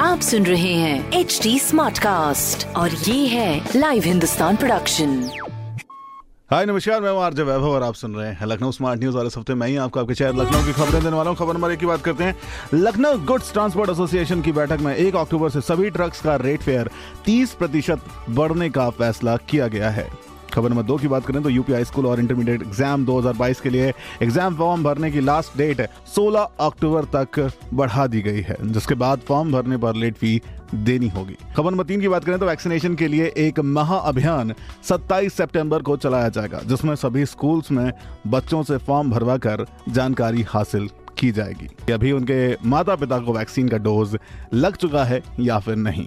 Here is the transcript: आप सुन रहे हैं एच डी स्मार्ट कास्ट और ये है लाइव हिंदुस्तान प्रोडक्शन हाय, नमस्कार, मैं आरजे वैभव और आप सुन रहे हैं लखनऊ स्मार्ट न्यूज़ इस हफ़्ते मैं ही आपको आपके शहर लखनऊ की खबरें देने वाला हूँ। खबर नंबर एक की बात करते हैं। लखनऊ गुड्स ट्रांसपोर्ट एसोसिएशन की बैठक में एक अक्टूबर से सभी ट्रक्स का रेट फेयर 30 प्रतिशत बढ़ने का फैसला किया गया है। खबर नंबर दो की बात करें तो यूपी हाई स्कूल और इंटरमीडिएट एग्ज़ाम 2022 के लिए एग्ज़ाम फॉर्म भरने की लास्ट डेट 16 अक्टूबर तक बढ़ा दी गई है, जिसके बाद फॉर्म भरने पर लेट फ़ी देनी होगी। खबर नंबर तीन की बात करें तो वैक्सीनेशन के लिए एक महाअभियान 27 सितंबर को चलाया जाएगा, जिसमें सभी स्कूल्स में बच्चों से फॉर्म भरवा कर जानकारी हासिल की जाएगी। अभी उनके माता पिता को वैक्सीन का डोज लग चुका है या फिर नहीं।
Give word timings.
आप 0.00 0.20
सुन 0.20 0.46
रहे 0.46 0.72
हैं 0.72 1.12
एच 1.12 1.40
डी 1.42 1.58
स्मार्ट 1.58 1.98
कास्ट 1.98 2.66
और 2.76 2.90
ये 2.90 3.26
है 3.26 3.68
लाइव 3.76 4.02
हिंदुस्तान 4.02 4.56
प्रोडक्शन 4.56 5.30
हाय, 6.50 6.66
नमस्कार, 6.66 7.00
मैं 7.00 7.10
आरजे 7.10 7.42
वैभव 7.42 7.70
और 7.70 7.82
आप 7.82 7.94
सुन 7.94 8.14
रहे 8.14 8.32
हैं 8.32 8.46
लखनऊ 8.46 8.70
स्मार्ट 8.70 9.00
न्यूज़ 9.00 9.18
इस 9.18 9.36
हफ़्ते 9.36 9.54
मैं 9.54 9.68
ही 9.68 9.76
आपको 9.76 10.00
आपके 10.00 10.14
शहर 10.14 10.34
लखनऊ 10.34 10.64
की 10.66 10.72
खबरें 10.72 11.02
देने 11.02 11.16
वाला 11.16 11.30
हूँ। 11.30 11.38
खबर 11.38 11.54
नंबर 11.54 11.70
एक 11.70 11.78
की 11.78 11.86
बात 11.86 12.02
करते 12.02 12.24
हैं। 12.24 12.36
लखनऊ 12.74 13.18
गुड्स 13.18 13.52
ट्रांसपोर्ट 13.52 13.90
एसोसिएशन 13.90 14.42
की 14.42 14.52
बैठक 14.52 14.78
में 14.80 14.96
एक 14.96 15.16
अक्टूबर 15.16 15.50
से 15.50 15.60
सभी 15.60 15.90
ट्रक्स 15.90 16.20
का 16.20 16.36
रेट 16.36 16.62
फेयर 16.62 16.90
30 17.26 17.52
प्रतिशत 17.52 18.00
बढ़ने 18.30 18.70
का 18.70 18.90
फैसला 18.90 19.36
किया 19.36 19.66
गया 19.66 19.90
है। 19.90 20.29
खबर 20.50 20.70
नंबर 20.70 20.82
दो 20.82 20.96
की 20.98 21.08
बात 21.08 21.26
करें 21.26 21.42
तो 21.42 21.48
यूपी 21.50 21.72
हाई 21.72 21.84
स्कूल 21.84 22.06
और 22.06 22.20
इंटरमीडिएट 22.20 22.62
एग्ज़ाम 22.62 23.04
2022 23.06 23.60
के 23.60 23.70
लिए 23.70 23.92
एग्ज़ाम 24.22 24.54
फॉर्म 24.56 24.82
भरने 24.84 25.10
की 25.10 25.20
लास्ट 25.20 25.56
डेट 25.58 25.80
16 26.08 26.48
अक्टूबर 26.60 27.04
तक 27.14 27.50
बढ़ा 27.74 28.06
दी 28.06 28.22
गई 28.22 28.40
है, 28.40 28.56
जिसके 28.62 28.94
बाद 28.94 29.20
फॉर्म 29.28 29.52
भरने 29.52 29.76
पर 29.76 29.96
लेट 29.96 30.16
फ़ी 30.16 30.40
देनी 30.74 31.08
होगी। 31.08 31.36
खबर 31.56 31.70
नंबर 31.70 31.84
तीन 31.84 32.00
की 32.00 32.08
बात 32.08 32.24
करें 32.24 32.38
तो 32.38 32.46
वैक्सीनेशन 32.46 32.94
के 32.94 33.08
लिए 33.08 33.32
एक 33.38 33.60
महाअभियान 33.60 34.54
27 34.84 35.34
सितंबर 35.34 35.82
को 35.82 35.96
चलाया 35.96 36.28
जाएगा, 36.28 36.60
जिसमें 36.60 36.94
सभी 36.96 37.26
स्कूल्स 37.26 37.70
में 37.70 37.92
बच्चों 38.28 38.62
से 38.62 38.76
फॉर्म 38.78 39.10
भरवा 39.10 39.36
कर 39.38 39.66
जानकारी 39.88 40.42
हासिल 40.48 40.88
की 41.18 41.30
जाएगी। 41.32 41.92
अभी 41.92 42.12
उनके 42.12 42.56
माता 42.66 42.94
पिता 42.96 43.18
को 43.18 43.32
वैक्सीन 43.32 43.68
का 43.68 43.76
डोज 43.78 44.16
लग 44.54 44.76
चुका 44.76 45.04
है 45.04 45.22
या 45.40 45.58
फिर 45.58 45.76
नहीं। 45.78 46.06